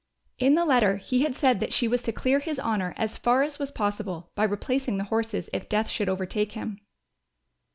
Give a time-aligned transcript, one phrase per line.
[0.39, 3.43] In the letter he had said that she was to clear his honour as far
[3.43, 6.79] as was possible by replacing the horses if death should overtake him.